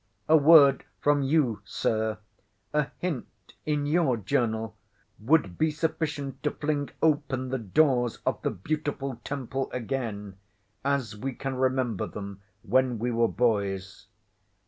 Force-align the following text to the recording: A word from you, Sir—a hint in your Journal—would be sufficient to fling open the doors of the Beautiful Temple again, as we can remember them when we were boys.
A 0.27 0.35
word 0.35 0.83
from 0.99 1.21
you, 1.21 1.61
Sir—a 1.63 2.87
hint 2.97 3.27
in 3.67 3.85
your 3.85 4.17
Journal—would 4.17 5.59
be 5.59 5.69
sufficient 5.69 6.41
to 6.41 6.49
fling 6.49 6.89
open 7.03 7.49
the 7.49 7.59
doors 7.59 8.17
of 8.25 8.41
the 8.41 8.49
Beautiful 8.49 9.21
Temple 9.23 9.69
again, 9.71 10.37
as 10.83 11.15
we 11.15 11.33
can 11.33 11.53
remember 11.53 12.07
them 12.07 12.41
when 12.63 12.97
we 12.97 13.11
were 13.11 13.27
boys. 13.27 14.07